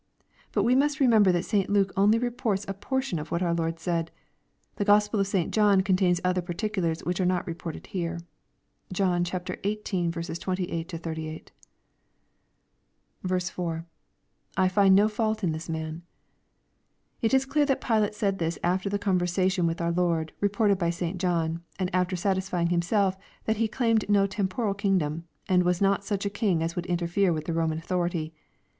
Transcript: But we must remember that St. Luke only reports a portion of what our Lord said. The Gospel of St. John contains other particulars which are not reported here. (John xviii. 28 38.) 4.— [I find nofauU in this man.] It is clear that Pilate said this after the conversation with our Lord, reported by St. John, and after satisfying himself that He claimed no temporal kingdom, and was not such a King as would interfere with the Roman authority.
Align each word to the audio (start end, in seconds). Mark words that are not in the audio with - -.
But 0.51 0.63
we 0.63 0.73
must 0.73 0.99
remember 0.99 1.31
that 1.31 1.45
St. 1.45 1.69
Luke 1.69 1.93
only 1.95 2.17
reports 2.17 2.65
a 2.67 2.73
portion 2.73 3.19
of 3.19 3.29
what 3.29 3.43
our 3.43 3.53
Lord 3.53 3.77
said. 3.77 4.09
The 4.77 4.83
Gospel 4.83 5.19
of 5.19 5.27
St. 5.27 5.53
John 5.53 5.81
contains 5.81 6.19
other 6.23 6.41
particulars 6.41 7.01
which 7.05 7.21
are 7.21 7.25
not 7.27 7.45
reported 7.45 7.85
here. 7.85 8.17
(John 8.91 9.23
xviii. 9.23 9.75
28 9.75 10.91
38.) 10.91 11.51
4.— 13.39 13.85
[I 14.57 14.67
find 14.67 14.97
nofauU 14.97 15.43
in 15.43 15.51
this 15.51 15.69
man.] 15.69 16.01
It 17.21 17.31
is 17.35 17.45
clear 17.45 17.67
that 17.67 17.79
Pilate 17.79 18.15
said 18.15 18.39
this 18.39 18.57
after 18.63 18.89
the 18.89 18.97
conversation 18.97 19.67
with 19.67 19.79
our 19.79 19.91
Lord, 19.91 20.33
reported 20.39 20.79
by 20.79 20.89
St. 20.89 21.19
John, 21.21 21.61
and 21.77 21.93
after 21.93 22.15
satisfying 22.15 22.69
himself 22.69 23.17
that 23.45 23.57
He 23.57 23.67
claimed 23.67 24.09
no 24.09 24.25
temporal 24.25 24.73
kingdom, 24.73 25.25
and 25.47 25.61
was 25.61 25.79
not 25.79 26.03
such 26.03 26.25
a 26.25 26.31
King 26.31 26.63
as 26.63 26.75
would 26.75 26.87
interfere 26.87 27.31
with 27.31 27.45
the 27.45 27.53
Roman 27.53 27.77
authority. 27.77 28.33